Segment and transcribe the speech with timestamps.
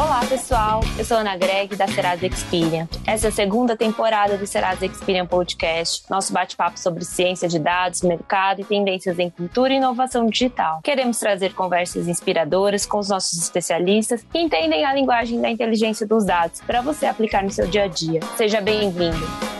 [0.00, 0.80] Olá, pessoal.
[0.98, 2.88] Eu sou Ana Greg, da Serasa Experian.
[3.06, 8.00] Essa é a segunda temporada do Serasa Experian Podcast, nosso bate-papo sobre ciência de dados,
[8.00, 10.80] mercado e tendências em cultura e inovação digital.
[10.82, 16.24] Queremos trazer conversas inspiradoras com os nossos especialistas que entendem a linguagem da inteligência dos
[16.24, 18.20] dados para você aplicar no seu dia a dia.
[18.38, 19.59] Seja bem-vindo.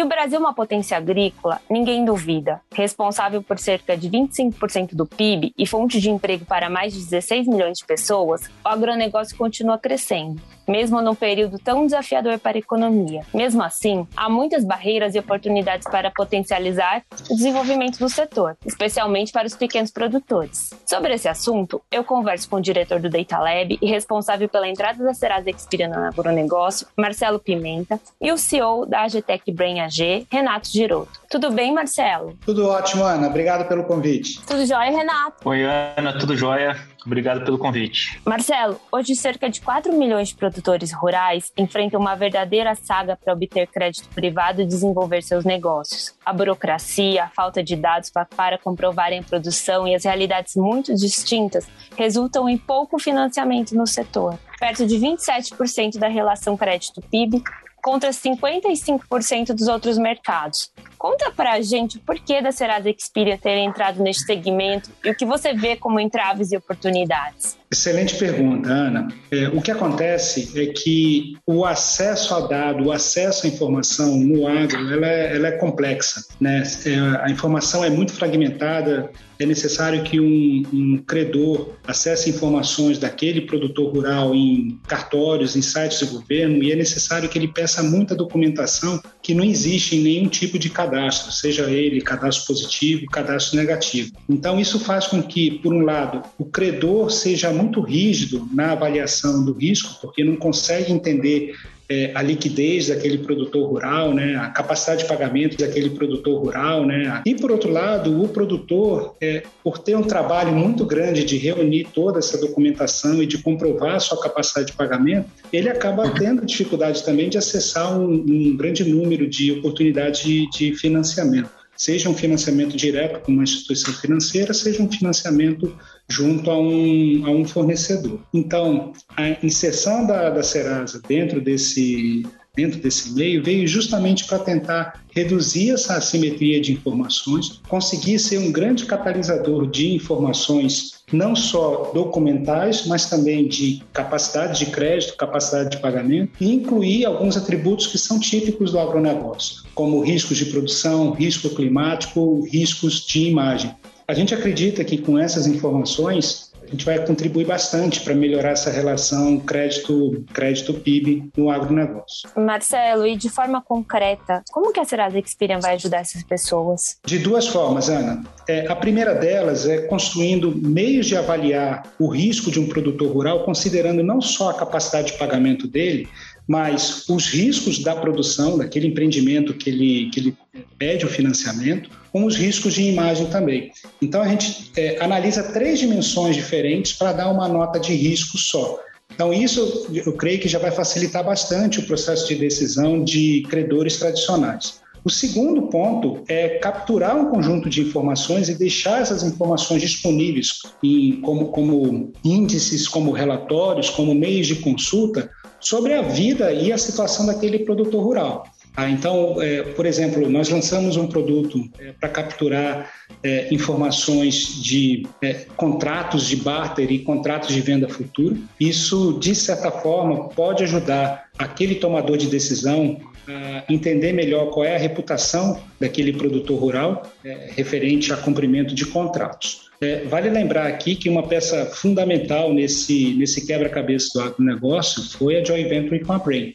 [0.00, 2.62] Que o Brasil é uma potência agrícola, ninguém duvida.
[2.72, 7.46] Responsável por cerca de 25% do PIB e fonte de emprego para mais de 16
[7.46, 13.22] milhões de pessoas, o agronegócio continua crescendo mesmo num período tão desafiador para a economia.
[13.34, 19.46] Mesmo assim, há muitas barreiras e oportunidades para potencializar o desenvolvimento do setor, especialmente para
[19.46, 20.70] os pequenos produtores.
[20.86, 25.02] Sobre esse assunto, eu converso com o diretor do Data Lab e responsável pela entrada
[25.02, 30.68] da Serasa Experian no agronegócio, Marcelo Pimenta, e o CEO da Agtech Brain AG, Renato
[30.68, 31.20] Giroto.
[31.28, 32.36] Tudo bem, Marcelo?
[32.44, 33.26] Tudo ótimo, Ana.
[33.26, 34.40] Obrigado pelo convite.
[34.46, 35.48] Tudo jóia, Renato?
[35.48, 36.16] Oi, Ana.
[36.18, 36.76] Tudo jóia?
[37.04, 38.20] Obrigado pelo convite.
[38.26, 43.66] Marcelo, hoje cerca de 4 milhões de produtores rurais enfrentam uma verdadeira saga para obter
[43.66, 46.14] crédito privado e desenvolver seus negócios.
[46.24, 51.66] A burocracia, a falta de dados para comprovarem a produção e as realidades muito distintas
[51.96, 54.38] resultam em pouco financiamento no setor.
[54.58, 57.42] Perto de 27% da relação crédito-PIB
[57.82, 60.70] contra 55% dos outros mercados.
[60.98, 65.26] Conta pra gente o porquê da Serasa Experian ter entrado neste segmento e o que
[65.26, 67.59] você vê como entraves e oportunidades.
[67.72, 69.08] Excelente pergunta, Ana.
[69.30, 74.48] É, o que acontece é que o acesso a dado, o acesso à informação no
[74.48, 76.24] agro, ela é, ela é complexa.
[76.40, 76.64] Né?
[76.84, 83.40] É, a informação é muito fragmentada, é necessário que um, um, credor acesse informações daquele
[83.42, 88.14] produtor rural em cartórios, em sites do governo, e é necessário que ele peça muita
[88.14, 94.12] documentação que não existe em nenhum tipo de cadastro, seja ele cadastro positivo, cadastro negativo.
[94.28, 99.44] Então, isso faz com que, por um lado, o credor seja muito rígido na avaliação
[99.44, 101.54] do risco, porque não consegue entender
[101.90, 106.86] é, a liquidez daquele produtor rural, né, a capacidade de pagamento daquele produtor rural.
[106.86, 107.20] Né.
[107.26, 111.88] E, por outro lado, o produtor, é, por ter um trabalho muito grande de reunir
[111.92, 117.04] toda essa documentação e de comprovar a sua capacidade de pagamento, ele acaba tendo dificuldade
[117.04, 122.76] também de acessar um, um grande número de oportunidades de, de financiamento seja um financiamento
[122.76, 125.74] direto com uma instituição financeira, seja um financiamento
[126.06, 128.20] junto a um, a um fornecedor.
[128.34, 135.04] Então, a inserção da, da Serasa dentro desse, dentro desse meio veio justamente para tentar
[135.12, 142.86] reduzir essa assimetria de informações, conseguir ser um grande catalisador de informações não só documentais,
[142.86, 148.18] mas também de capacidade de crédito, capacidade de pagamento e incluir alguns atributos que são
[148.20, 153.74] típicos do agronegócio, como riscos de produção, risco climático, riscos de imagem.
[154.06, 158.70] A gente acredita que com essas informações a gente vai contribuir bastante para melhorar essa
[158.70, 162.30] relação crédito crédito PIB no agronegócio.
[162.36, 166.98] Marcelo, e de forma concreta, como que a Serasa Experian vai ajudar essas pessoas?
[167.04, 168.22] De duas formas, Ana.
[168.48, 173.44] É, a primeira delas é construindo meios de avaliar o risco de um produtor rural,
[173.44, 176.08] considerando não só a capacidade de pagamento dele,
[176.50, 180.36] mas os riscos da produção, daquele empreendimento que ele, que ele
[180.76, 183.70] pede o financiamento, com os riscos de imagem também.
[184.02, 188.80] Então, a gente é, analisa três dimensões diferentes para dar uma nota de risco só.
[189.14, 193.98] Então, isso eu creio que já vai facilitar bastante o processo de decisão de credores
[193.98, 194.80] tradicionais.
[195.04, 201.20] O segundo ponto é capturar um conjunto de informações e deixar essas informações disponíveis em,
[201.20, 207.26] como, como índices, como relatórios, como meios de consulta, sobre a vida e a situação
[207.26, 208.46] daquele produtor rural.
[208.76, 212.90] Ah, então, é, por exemplo, nós lançamos um produto é, para capturar
[213.22, 218.36] é, informações de é, contratos de barter e contratos de venda futura.
[218.58, 224.74] Isso, de certa forma, pode ajudar aquele tomador de decisão a entender melhor qual é
[224.74, 229.69] a reputação daquele produtor rural é, referente a cumprimento de contratos.
[229.82, 235.44] É, vale lembrar aqui que uma peça fundamental nesse, nesse quebra-cabeça do agronegócio foi a
[235.44, 236.54] joint venture com a Brain.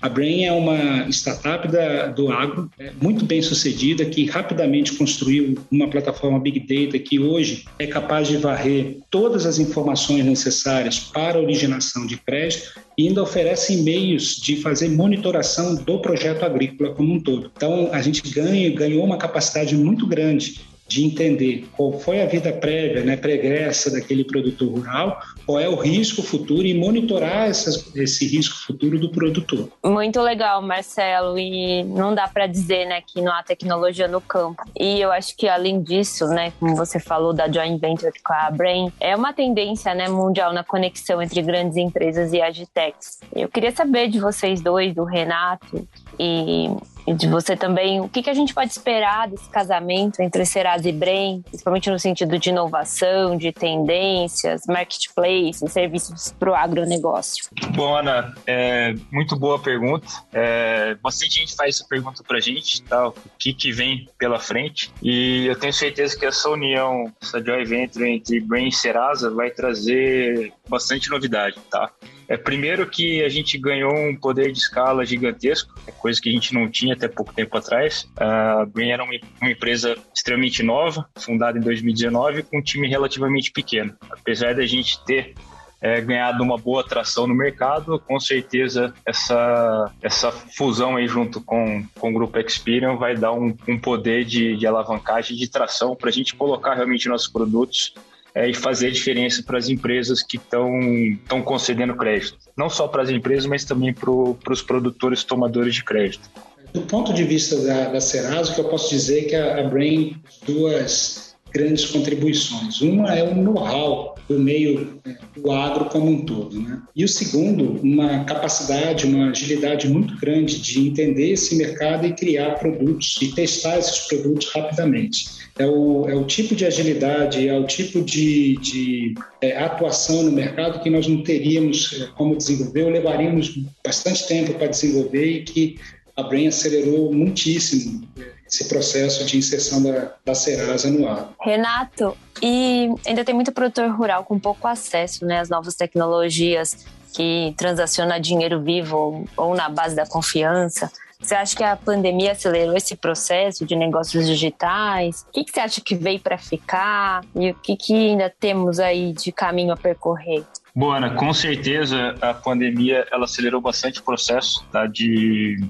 [0.00, 5.58] A Brain é uma startup da, do agro, é, muito bem sucedida, que rapidamente construiu
[5.70, 11.38] uma plataforma Big Data que hoje é capaz de varrer todas as informações necessárias para
[11.38, 17.12] a originação de crédito e ainda oferece meios de fazer monitoração do projeto agrícola como
[17.12, 17.52] um todo.
[17.54, 22.52] Então, a gente ganha, ganhou uma capacidade muito grande de entender qual foi a vida
[22.52, 28.58] prévia, né, pregressa daquele produtor rural, qual é o risco futuro e monitorar esse risco
[28.66, 29.70] futuro do produtor.
[29.82, 34.62] Muito legal, Marcelo, e não dá para dizer né, que não há tecnologia no campo.
[34.78, 38.50] E eu acho que além disso, né, como você falou da joint venture com a
[38.50, 43.20] Brain, é uma tendência né, mundial na conexão entre grandes empresas e agitecs.
[43.34, 46.68] Eu queria saber de vocês dois, do Renato e
[47.06, 50.88] e de você também, o que, que a gente pode esperar desse casamento entre Serasa
[50.88, 57.44] e Brem, principalmente no sentido de inovação, de tendências, marketplace, serviços para o agronegócio?
[57.74, 60.06] Bom, Ana, é, muito boa pergunta.
[60.32, 63.08] É, bastante gente faz essa pergunta para a gente, tá?
[63.08, 67.66] o que, que vem pela frente, e eu tenho certeza que essa união, essa joint
[67.66, 71.90] venture entre Brem e Serasa vai trazer bastante novidade, tá?
[72.32, 76.32] É, primeiro que a gente ganhou um poder de escala gigantesco, é coisa que a
[76.32, 78.08] gente não tinha até pouco tempo atrás.
[78.16, 83.52] A Green era uma, uma empresa extremamente nova, fundada em 2019, com um time relativamente
[83.52, 83.94] pequeno.
[84.10, 85.34] Apesar da gente ter
[85.78, 91.84] é, ganhado uma boa atração no mercado, com certeza essa, essa fusão aí junto com,
[91.98, 96.08] com o grupo Experian vai dar um, um poder de, de alavancagem, de tração para
[96.08, 97.92] a gente colocar realmente nossos produtos
[98.34, 102.38] é, e fazer a diferença para as empresas que estão concedendo crédito.
[102.56, 106.30] Não só para as empresas, mas também para os produtores tomadores de crédito.
[106.72, 109.60] Do ponto de vista da, da Serasa, o que eu posso dizer é que a,
[109.60, 112.80] a Brain duas grandes contribuições.
[112.80, 116.80] Uma é o know-how do meio é, do agro como um todo, né?
[116.96, 122.54] E o segundo, uma capacidade, uma agilidade muito grande de entender esse mercado e criar
[122.54, 127.66] produtos e testar esses produtos rapidamente é o, é o tipo de agilidade, é o
[127.66, 132.90] tipo de, de é, atuação no mercado que nós não teríamos é, como desenvolver, ou
[132.90, 135.78] levaríamos bastante tempo para desenvolver e que
[136.16, 141.32] a Brain acelerou muitíssimo é, esse processo de inserção da, da Serasa no ar.
[141.40, 147.54] Renato, e ainda tem muito produtor rural com pouco acesso né, às novas tecnologias que
[147.56, 150.90] transaciona dinheiro vivo ou na base da confiança.
[151.22, 155.24] Você acha que a pandemia acelerou esse processo de negócios digitais?
[155.28, 157.24] O que, que você acha que veio para ficar?
[157.34, 160.44] E o que, que ainda temos aí de caminho a percorrer?
[160.74, 165.62] Bom, Ana, com certeza a pandemia ela acelerou bastante o processo tá, de,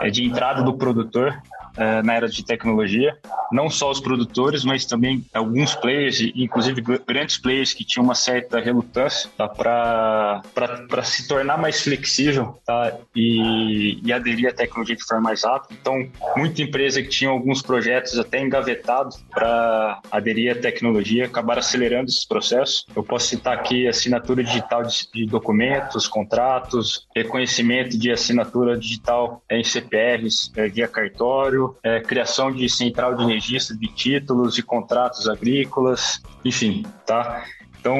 [0.00, 1.40] é, de entrada do produtor
[1.80, 3.16] é, na era de tecnologia.
[3.50, 8.60] Não só os produtores, mas também alguns players, inclusive grandes players que tinham uma certa
[8.60, 10.42] relutância tá, para
[11.02, 15.74] se tornar mais flexível tá, e, e aderir à tecnologia de forma mais rápida.
[15.80, 16.06] Então,
[16.36, 22.26] muita empresa que tinha alguns projetos até engavetados para aderir à tecnologia acabaram acelerando esses
[22.26, 22.84] processos.
[22.94, 29.64] Eu posso citar aqui assinatura digital de, de documentos, contratos, reconhecimento de assinatura digital em
[29.64, 36.22] CPRs é, via cartório, é, criação de central de registro de títulos e contratos agrícolas,
[36.44, 37.44] enfim, tá?
[37.80, 37.96] Então,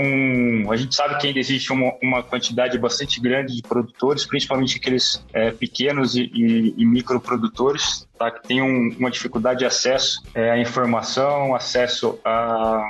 [0.71, 5.25] a gente sabe que ainda existe uma, uma quantidade bastante grande de produtores, principalmente aqueles
[5.33, 8.31] é, pequenos e, e, e, microprodutores, tá?
[8.31, 12.87] que têm um, uma dificuldade de acesso é, à informação, acesso a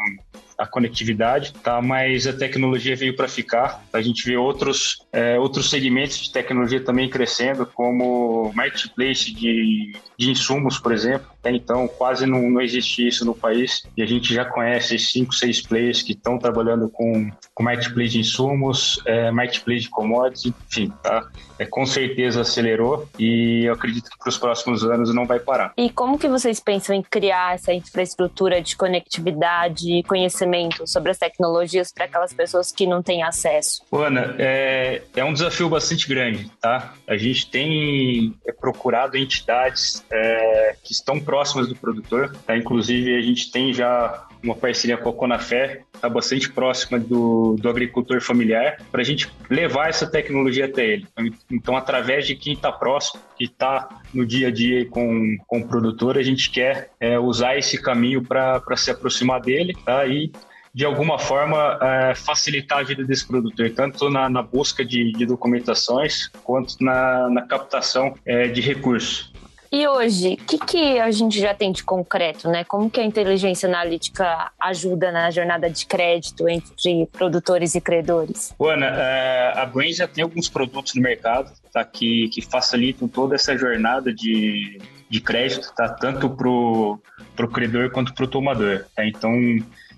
[0.61, 1.81] a conectividade, tá?
[1.81, 3.83] Mas a tecnologia veio para ficar.
[3.93, 10.31] A gente vê outros é, outros segmentos de tecnologia também crescendo, como marketplace de, de
[10.31, 11.27] insumos, por exemplo.
[11.41, 15.35] Até então, quase não, não existia isso no país e a gente já conhece cinco,
[15.35, 20.93] seis players que estão trabalhando com, com marketplace de insumos, é, marketplace de commodities, enfim,
[21.03, 21.27] tá?
[21.59, 25.73] É, com certeza acelerou e eu acredito que para os próximos anos não vai parar.
[25.77, 31.19] E como que vocês pensam em criar essa infraestrutura de conectividade e conhecimento sobre as
[31.19, 33.83] tecnologias para aquelas pessoas que não têm acesso?
[33.93, 36.95] Ana, é, é um desafio bastante grande, tá?
[37.07, 42.35] A gente tem procurado entidades é, que estão próximas do produtor.
[42.45, 42.57] Tá?
[42.57, 47.69] Inclusive, a gente tem já uma parceria com a Conafé, está bastante próxima do, do
[47.69, 51.07] agricultor familiar, para a gente levar essa tecnologia até ele.
[51.49, 55.69] Então, através de quem está próximo, que está no dia a dia com, com o
[55.69, 60.05] produtor, a gente quer é, usar esse caminho para se aproximar dele tá?
[60.07, 60.33] e
[60.75, 65.27] de alguma forma é, facilitar a vida desse produtor, tanto na, na busca de, de,
[65.27, 69.33] documentações quanto na, na captação é, de recursos.
[69.73, 72.65] E hoje, o que, que a gente já tem de concreto, né?
[72.65, 78.53] Como que a inteligência analítica ajuda na jornada de crédito entre produtores e credores?
[78.61, 83.37] Ana, é, a Brain já tem alguns produtos no mercado tá, que, que facilitam toda
[83.37, 85.89] essa jornada de, de crédito, tá?
[85.89, 88.87] tanto para o credor quanto para o tomador.
[88.97, 89.07] Tá?
[89.07, 89.33] Então,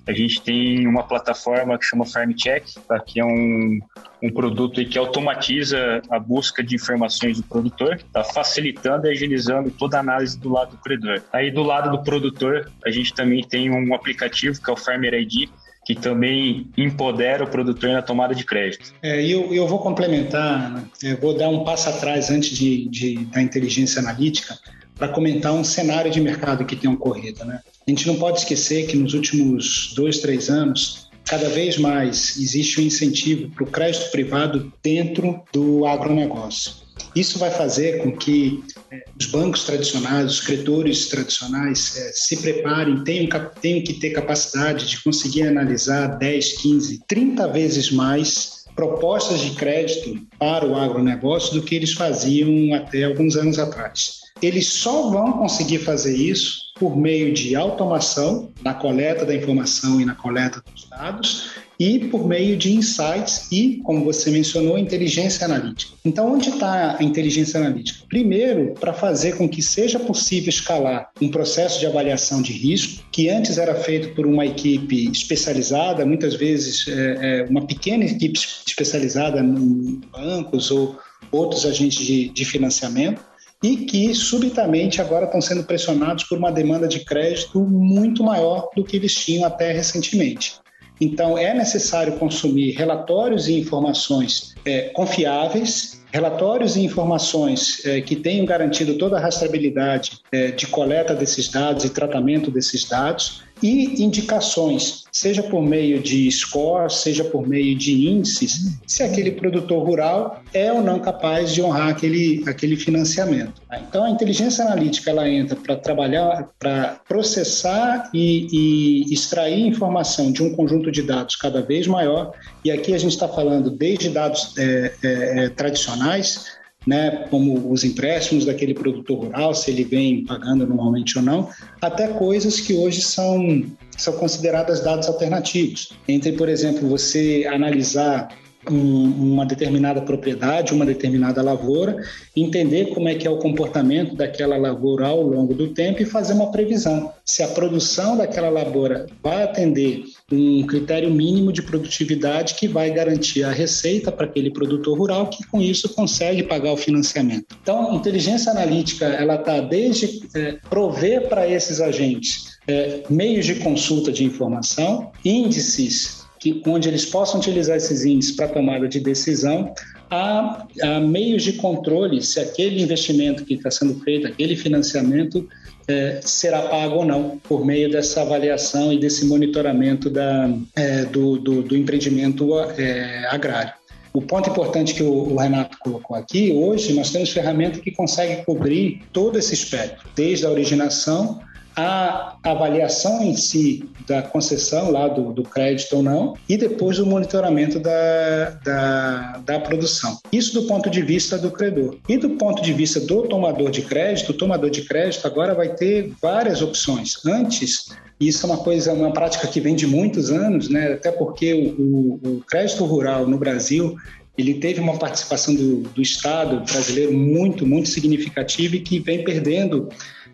[0.07, 2.99] a gente tem uma plataforma que chama FarmCheck, tá?
[2.99, 3.81] que é um,
[4.23, 8.25] um produto que automatiza a busca de informações do produtor, tá?
[8.25, 11.23] facilitando e agilizando toda a análise do lado do credor.
[11.33, 15.15] Aí do lado do produtor, a gente também tem um aplicativo que é o Farmer
[15.15, 15.49] ID,
[15.85, 18.93] que também empodera o produtor na tomada de crédito.
[19.03, 20.85] É, eu, eu vou complementar, né?
[21.03, 24.57] eu vou dar um passo atrás antes de, de da inteligência analítica
[24.97, 27.45] para comentar um cenário de mercado que tem ocorrido.
[27.45, 27.61] Né?
[27.87, 32.81] A gente não pode esquecer que nos últimos dois, três anos, cada vez mais existe
[32.81, 36.83] um incentivo para o crédito privado dentro do agronegócio.
[37.15, 43.03] Isso vai fazer com que é, os bancos tradicionais, os credores tradicionais é, se preparem,
[43.05, 43.29] tenham,
[43.61, 50.27] tenham que ter capacidade de conseguir analisar 10, 15, 30 vezes mais propostas de crédito
[50.39, 54.23] para o agronegócio do que eles faziam até alguns anos atrás.
[54.41, 60.05] Eles só vão conseguir fazer isso por meio de automação na coleta da informação e
[60.05, 65.93] na coleta dos dados e por meio de insights e, como você mencionou, inteligência analítica.
[66.05, 68.05] Então, onde está a inteligência analítica?
[68.09, 73.29] Primeiro, para fazer com que seja possível escalar um processo de avaliação de risco, que
[73.29, 79.39] antes era feito por uma equipe especializada, muitas vezes é, é uma pequena equipe especializada
[79.39, 80.99] em bancos ou
[81.31, 83.23] outros agentes de, de financiamento,
[83.63, 88.83] e que subitamente agora estão sendo pressionados por uma demanda de crédito muito maior do
[88.83, 90.55] que eles tinham até recentemente.
[91.01, 98.45] Então, é necessário consumir relatórios e informações é, confiáveis, relatórios e informações é, que tenham
[98.45, 105.05] garantido toda a rastreabilidade é, de coleta desses dados e tratamento desses dados e indicações,
[105.13, 110.73] seja por meio de scores, seja por meio de índices, se aquele produtor rural é
[110.73, 113.63] ou não capaz de honrar aquele, aquele financiamento.
[113.89, 120.43] Então, a inteligência analítica ela entra para trabalhar, para processar e, e extrair informação de
[120.43, 122.33] um conjunto de dados cada vez maior,
[122.65, 128.45] e aqui a gente está falando desde dados é, é tradicionais, né, como os empréstimos
[128.45, 131.49] daquele produtor rural, se ele vem pagando normalmente ou não,
[131.81, 133.65] até coisas que hoje são,
[133.97, 135.93] são consideradas dados alternativos.
[136.09, 138.29] Entre, por exemplo, você analisar
[138.71, 141.97] um, uma determinada propriedade, uma determinada lavoura,
[142.37, 146.35] entender como é que é o comportamento daquela lavoura ao longo do tempo e fazer
[146.35, 147.13] uma previsão.
[147.25, 153.45] Se a produção daquela lavoura vai atender um critério mínimo de produtividade que vai garantir
[153.45, 157.57] a receita para aquele produtor rural que com isso consegue pagar o financiamento.
[157.63, 164.13] Então, inteligência analítica ela está desde é, prover para esses agentes é, meios de consulta
[164.13, 169.73] de informação, índices que, onde eles possam utilizar esses índices para tomada de decisão,
[170.11, 175.49] há, há, meios de controle se aquele investimento que está sendo feito, aquele financiamento,
[175.89, 181.39] é, será pago ou não, por meio dessa avaliação e desse monitoramento da, é, do,
[181.39, 183.73] do, do, empreendimento é, agrário.
[184.13, 189.03] O ponto importante que o, Renato colocou aqui, hoje nós temos ferramentas que conseguem cobrir
[189.13, 191.41] todo esse espectro, desde a originação
[191.77, 197.07] a avaliação em si da concessão lá do, do crédito ou não e depois o
[197.07, 200.19] monitoramento da, da, da, produção.
[200.33, 201.97] Isso do ponto de vista do credor.
[202.09, 205.69] E do ponto de vista do tomador de crédito, o tomador de crédito agora vai
[205.69, 207.15] ter várias opções.
[207.25, 207.87] Antes,
[208.21, 210.95] isso é uma coisa, uma prática que vem de muitos anos, né?
[210.95, 213.97] até porque o, o, o crédito rural no Brasil
[214.37, 219.89] ele teve uma participação do, do Estado brasileiro muito, muito significativa e que vem perdendo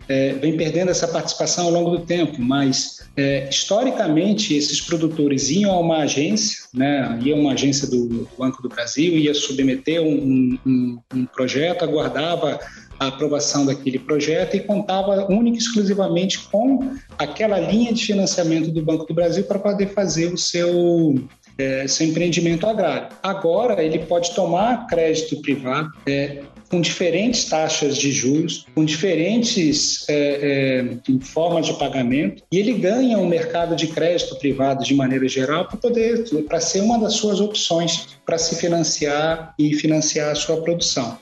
[0.08, 5.72] é, vem perdendo essa participação ao longo do tempo, mas é, historicamente esses produtores iam
[5.72, 10.98] a uma agência, né, ia uma agência do Banco do Brasil, ia submeter um, um,
[11.14, 12.60] um projeto, aguardava
[12.98, 18.82] a aprovação daquele projeto e contava única e exclusivamente com aquela linha de financiamento do
[18.82, 21.14] Banco do Brasil para poder fazer o seu
[21.58, 23.08] é, seu empreendimento agrário.
[23.20, 30.94] Agora ele pode tomar crédito privado, é, com diferentes taxas de juros, com diferentes é,
[31.02, 35.66] é, formas de pagamento, e ele ganha um mercado de crédito privado de maneira geral
[35.66, 40.60] para poder, para ser uma das suas opções para se financiar e financiar a sua
[40.60, 41.18] produção.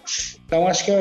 [0.46, 0.92] Então, acho que,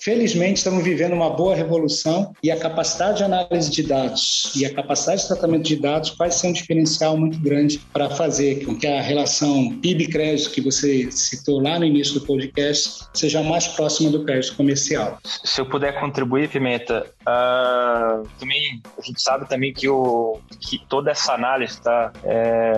[0.00, 4.72] felizmente, estamos vivendo uma boa revolução e a capacidade de análise de dados e a
[4.72, 8.86] capacidade de tratamento de dados vai ser um diferencial muito grande para fazer com que
[8.86, 14.10] a relação PIB-crédito que você citou lá no início do podcast seja mais próxima próxima
[14.10, 15.18] do crédito comercial.
[15.24, 21.10] Se eu puder contribuir, Pimenta, uh, também a gente sabe também que, o, que toda
[21.10, 22.72] essa análise tá, é,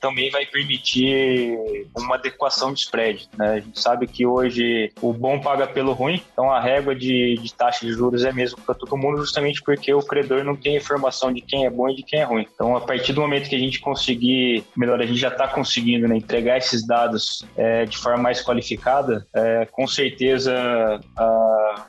[0.00, 1.58] também vai permitir
[1.96, 3.28] uma adequação de spread.
[3.36, 3.48] Né?
[3.48, 7.54] A gente sabe que hoje o bom paga pelo ruim, então a régua de, de
[7.54, 11.32] taxa de juros é mesmo para todo mundo, justamente porque o credor não tem informação
[11.32, 12.46] de quem é bom e de quem é ruim.
[12.54, 16.06] Então, a partir do momento que a gente conseguir, melhor, a gente já está conseguindo
[16.06, 21.00] né, entregar esses dados é, de forma mais qualificada, é, com certeza a,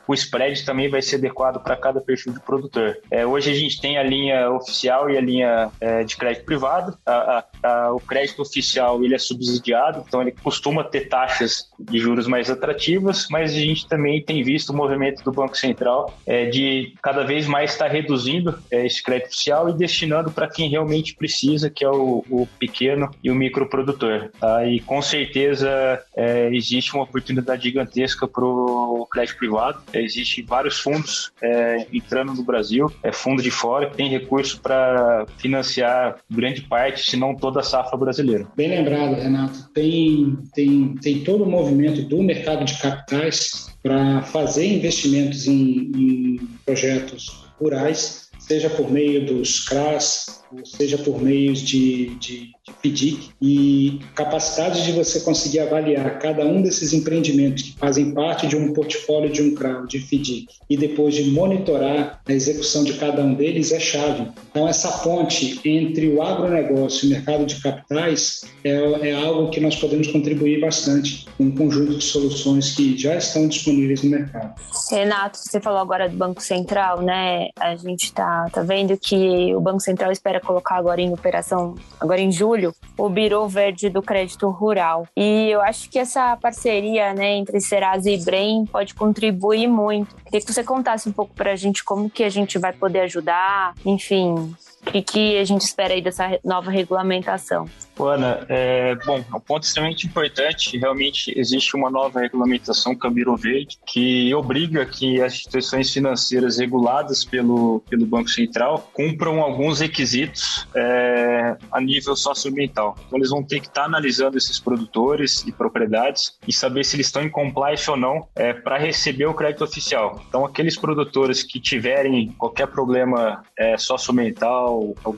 [0.07, 2.97] o spread também vai ser adequado para cada perfil de produtor.
[3.09, 6.97] É, hoje a gente tem a linha oficial e a linha é, de crédito privado.
[7.05, 12.27] A, a, o crédito oficial ele é subsidiado, então ele costuma ter taxas de juros
[12.27, 16.93] mais atrativas, mas a gente também tem visto o movimento do Banco Central é, de
[17.01, 21.69] cada vez mais estar reduzindo é, esse crédito oficial e destinando para quem realmente precisa,
[21.69, 24.29] que é o, o pequeno e o microprodutor.
[24.39, 24.65] Tá?
[24.65, 29.81] E com certeza é, existe uma oportunidade gigantesca para o crédito privado.
[29.93, 34.59] É, Existem vários fundos é, entrando no Brasil, é fundo de fora, que tem recurso
[34.61, 38.47] para financiar grande parte, se não toda a safra brasileira.
[38.55, 39.69] Bem lembrado, Renato.
[39.73, 46.49] Tem, tem, tem todo o movimento do mercado de capitais para fazer investimentos em, em
[46.65, 53.29] projetos rurais, seja por meio dos CRAS, ou seja por meios de, de, de FDIC,
[53.41, 58.73] e capacidade de você conseguir avaliar cada um desses empreendimentos que fazem parte de um
[58.73, 63.33] portfólio de um CRA, de FDIC, e depois de monitorar a execução de cada um
[63.33, 64.27] deles é chave.
[64.51, 69.59] Então, essa ponte entre o agronegócio e o mercado de capitais é, é algo que
[69.59, 74.53] nós podemos contribuir bastante com um conjunto de soluções que já estão disponíveis no mercado.
[74.91, 77.49] Renato, você falou agora do Banco Central, né?
[77.59, 82.21] A gente está tá vendo que o Banco Central espera colocar agora em operação, agora
[82.21, 85.07] em julho, o Biro Verde do Crédito Rural.
[85.15, 90.15] E eu acho que essa parceria né, entre Serasa e Brem pode contribuir muito.
[90.25, 93.01] Queria que você contasse um pouco para a gente como que a gente vai poder
[93.01, 94.53] ajudar, enfim,
[94.87, 97.67] o que, que a gente espera aí dessa nova regulamentação?
[97.97, 100.77] Ana, é, bom, é um ponto extremamente importante.
[100.77, 107.81] Realmente existe uma nova regulamentação Cambiro Verde que obriga que as instituições financeiras reguladas pelo,
[107.89, 112.97] pelo Banco Central cumpram alguns requisitos é, a nível socioambiental.
[113.07, 117.07] Então, eles vão ter que estar analisando esses produtores e propriedades e saber se eles
[117.07, 120.21] estão em compliance ou não é, para receber o crédito oficial.
[120.27, 124.75] Então, aqueles produtores que tiverem qualquer problema é, socioambiental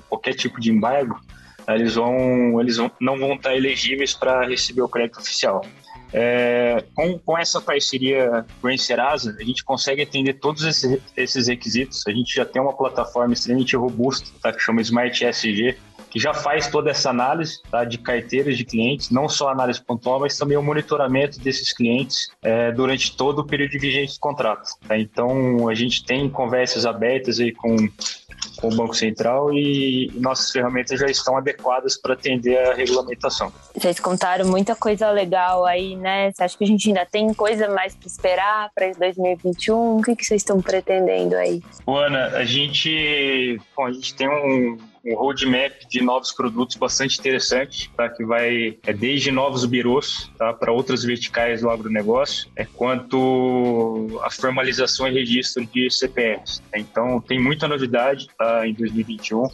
[0.10, 1.20] qualquer tipo de embargo,
[1.68, 5.62] eles vão, eles vão, não vão estar elegíveis para receber o crédito oficial.
[6.14, 12.06] É, com, com essa parceria a Serasa, a gente consegue atender todos esses, esses requisitos.
[12.08, 15.76] A gente já tem uma plataforma extremamente robusta, tá, que chama Smart SG,
[16.10, 20.22] que já faz toda essa análise tá, de carteiras de clientes, não só análise pontual,
[20.22, 24.70] mas também o monitoramento desses clientes é, durante todo o período de vigência do contrato.
[24.88, 24.98] Tá?
[24.98, 27.76] Então, a gente tem conversas abertas aí com
[28.58, 33.52] com o Banco Central e nossas ferramentas já estão adequadas para atender a regulamentação.
[33.76, 36.32] Vocês contaram muita coisa legal aí, né?
[36.32, 39.98] Você acha que a gente ainda tem coisa mais para esperar para 2021?
[39.98, 41.62] O que, que vocês estão pretendendo aí?
[41.88, 47.90] Ana, a gente, bom, a gente tem um, um roadmap de novos produtos bastante interessante,
[47.96, 48.10] tá?
[48.10, 50.54] que vai é desde novos birôs tá?
[50.54, 56.62] para outras verticais do agronegócio, é quanto a formalização e registro de CPFs.
[56.72, 56.78] Tá?
[56.78, 58.68] Então, tem muita novidade tá?
[58.68, 59.48] em 2021.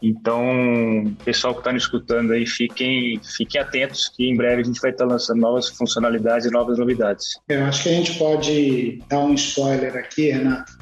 [0.00, 4.80] Então, pessoal que está nos escutando aí, fiquem, fiquem atentos que em breve a gente
[4.80, 7.38] vai estar tá lançando novas funcionalidades e novas novidades.
[7.48, 10.77] Eu acho que a gente pode dar um spoiler aqui, Renato.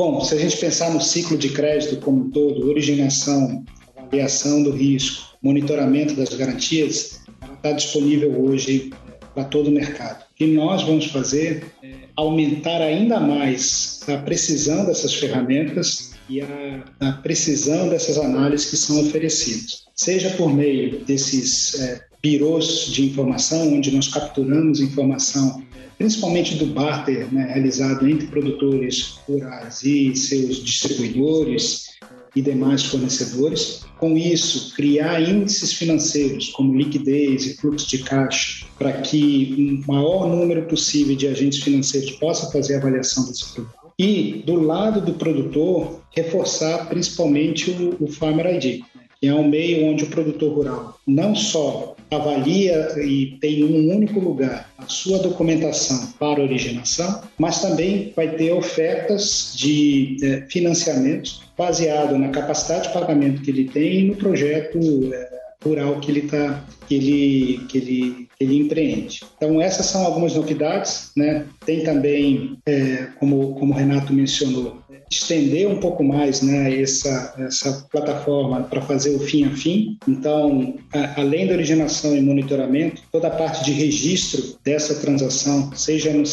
[0.00, 3.62] Bom, se a gente pensar no ciclo de crédito como um todo, originação,
[3.94, 8.94] avaliação do risco, monitoramento das garantias, ela está disponível hoje
[9.34, 10.22] para todo o mercado.
[10.22, 16.82] O que nós vamos fazer é aumentar ainda mais a precisão dessas ferramentas e a,
[17.00, 23.74] a precisão dessas análises que são oferecidas, seja por meio desses é, birôs de informação,
[23.74, 25.62] onde nós capturamos informação
[26.00, 31.90] principalmente do barter né, realizado entre produtores rurais e seus distribuidores
[32.34, 33.82] e demais fornecedores.
[33.98, 40.26] Com isso, criar índices financeiros como liquidez e fluxo de caixa para que um maior
[40.26, 43.92] número possível de agentes financeiros possa fazer a avaliação desse produto.
[43.98, 48.80] E, do lado do produtor, reforçar principalmente o, o Farmer ID,
[49.20, 54.18] que é um meio onde o produtor rural não só avalia e tem um único
[54.18, 60.16] lugar a sua documentação para originação, mas também vai ter ofertas de
[60.48, 64.78] financiamento baseado na capacidade de pagamento que ele tem e no projeto
[65.12, 65.28] é,
[65.62, 69.20] rural que ele está que ele, que ele, ele empreende.
[69.36, 71.46] Então essas são algumas novidades, né?
[71.64, 74.78] Tem também, é, como como o Renato mencionou,
[75.10, 79.98] estender um pouco mais né, essa, essa plataforma para fazer o fim a fim.
[80.06, 86.12] Então, a, além da originação e monitoramento, toda a parte de registro dessa transação, seja,
[86.12, 86.24] no,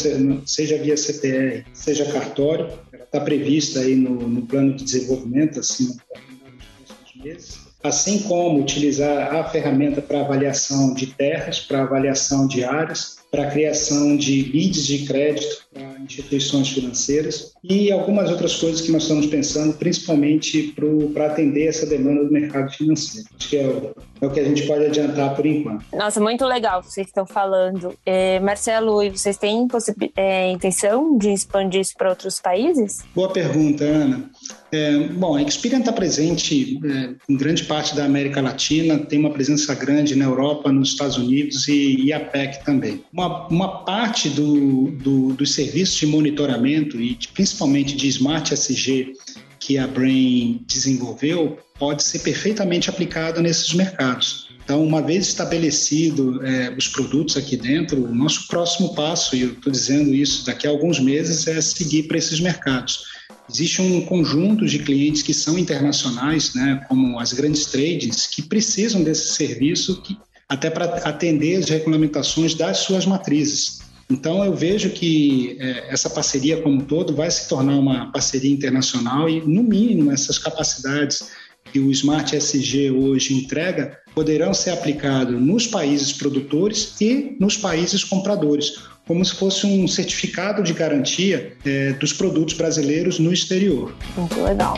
[0.46, 7.24] seja via CPR, seja cartório, está prevista aí no, no, plano de desenvolvimento, assim, nos
[7.24, 13.50] meses assim como utilizar a ferramenta para avaliação de terras, para avaliação de áreas, para
[13.50, 19.26] criação de leads de crédito para instituições financeiras e algumas outras coisas que nós estamos
[19.26, 20.74] pensando, principalmente
[21.12, 23.28] para atender essa demanda do mercado financeiro.
[23.38, 25.84] Acho que é o, é o que a gente pode adiantar por enquanto.
[25.92, 27.94] Nossa, muito legal vocês estão falando.
[28.04, 29.68] É, Marcelo, e vocês têm
[30.16, 33.04] é, intenção de expandir isso para outros países?
[33.14, 34.30] Boa pergunta, Ana.
[34.70, 39.30] É, bom, a Experian está presente é, em grande parte da América Latina, tem uma
[39.30, 43.02] presença grande na Europa, nos Estados Unidos e, e PEC também.
[43.12, 49.14] Uma, uma parte do, do, dos serviços de monitoramento e de, principalmente de Smart SG
[49.58, 54.48] que a Brain desenvolveu pode ser perfeitamente aplicado nesses mercados.
[54.62, 59.52] Então, uma vez estabelecido é, os produtos aqui dentro, o nosso próximo passo, e eu
[59.52, 63.17] estou dizendo isso daqui a alguns meses, é seguir para esses mercados
[63.50, 69.02] Existe um conjunto de clientes que são internacionais, né, como as grandes trades, que precisam
[69.02, 70.16] desse serviço que,
[70.48, 73.80] até para atender as regulamentações das suas matrizes.
[74.10, 78.50] Então, eu vejo que é, essa parceria como um todo vai se tornar uma parceria
[78.50, 81.30] internacional e, no mínimo, essas capacidades
[81.70, 88.02] que o Smart SG hoje entrega poderão ser aplicados nos países produtores e nos países
[88.02, 88.74] compradores,
[89.08, 93.96] como se fosse um certificado de garantia é, dos produtos brasileiros no exterior.
[94.14, 94.76] Muito legal.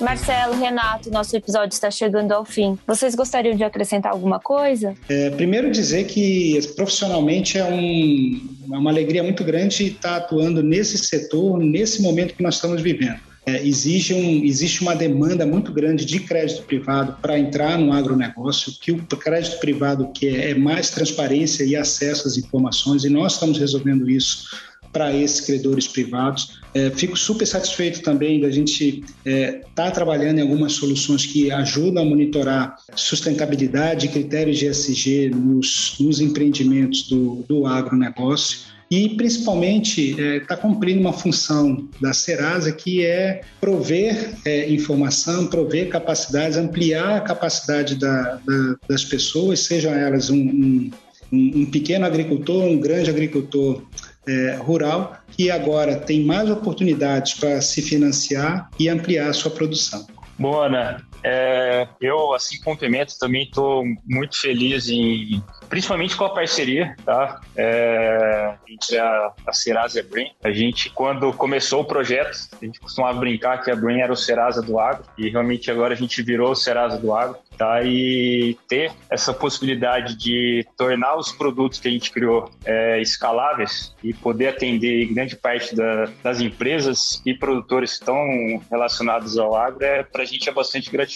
[0.00, 2.76] Marcelo, Renato, nosso episódio está chegando ao fim.
[2.86, 4.94] Vocês gostariam de acrescentar alguma coisa?
[5.08, 8.40] É, primeiro dizer que profissionalmente é, um,
[8.72, 13.29] é uma alegria muito grande estar atuando nesse setor, nesse momento que nós estamos vivendo
[13.46, 18.72] é, exige um, existe uma demanda muito grande de crédito privado para entrar no agronegócio,
[18.80, 23.34] que o crédito privado que é, é mais transparência e acesso às informações, e nós
[23.34, 24.48] estamos resolvendo isso
[24.92, 26.58] para esses credores privados.
[26.74, 31.50] É, fico super satisfeito também da gente estar é, tá trabalhando em algumas soluções que
[31.50, 39.10] ajudam a monitorar sustentabilidade e critérios de ESG nos, nos empreendimentos do, do agronegócio e
[39.10, 45.88] principalmente está é, tá cumprindo uma função da Serasa que é prover é, informação, prover
[45.88, 50.90] capacidades, ampliar a capacidade da, da, das pessoas, sejam elas um, um,
[51.32, 53.84] um, pequeno agricultor, um grande agricultor
[54.26, 60.04] é, rural, que agora tem mais oportunidades para se financiar e ampliar a sua produção.
[60.36, 61.09] Boa, Ana.
[61.22, 67.40] É, eu, assim, complemento, também estou muito feliz em principalmente com a parceria, tá?
[67.56, 70.32] É, entre a, a Serasa e a Brain.
[70.42, 74.16] A gente, quando começou o projeto, a gente costumava brincar que a Brain era o
[74.16, 77.82] Serasa do agro, e realmente agora a gente virou o Serasa do agro, tá?
[77.84, 84.12] E ter essa possibilidade de tornar os produtos que a gente criou é, escaláveis e
[84.12, 90.02] poder atender grande parte da, das empresas e produtores que estão relacionados ao agro, é,
[90.02, 91.09] para a gente é bastante gratificante.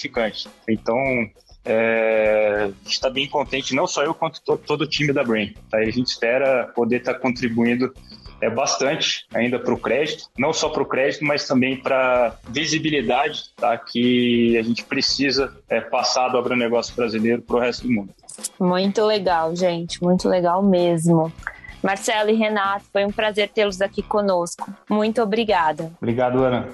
[0.69, 0.97] Então,
[1.65, 5.55] é, está bem contente, não só eu, quanto to, todo o time da Brain.
[5.71, 5.79] Tá?
[5.79, 7.93] A gente espera poder estar tá contribuindo
[8.41, 13.45] é, bastante ainda para o crédito, não só para o crédito, mas também para visibilidade
[13.57, 13.77] tá?
[13.79, 18.11] que a gente precisa é, passar do agronegócio brasileiro para o resto do mundo.
[18.61, 21.33] Muito legal, gente, muito legal mesmo.
[21.83, 24.73] Marcelo e Renato, foi um prazer tê-los aqui conosco.
[24.89, 25.93] Muito obrigada.
[26.01, 26.69] Obrigado, Ana.